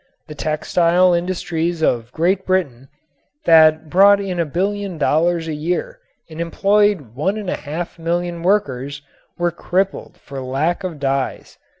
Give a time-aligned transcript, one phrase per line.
[0.25, 2.87] The textile industries of Great Britain,
[3.45, 8.41] that brought in a billion dollars a year and employed one and a half million
[8.41, 9.03] workers,
[9.37, 11.59] were crippled for lack of dyes.